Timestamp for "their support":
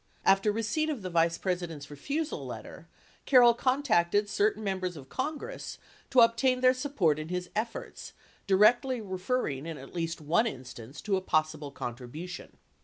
6.61-7.19